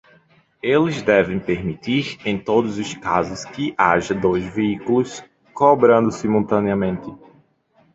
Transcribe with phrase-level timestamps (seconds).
[0.63, 7.15] Eles devem permitir em todos os casos que haja dois veículos cobrando simultaneamente.